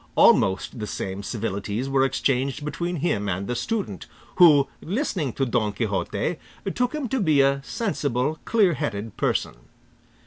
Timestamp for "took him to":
6.73-7.19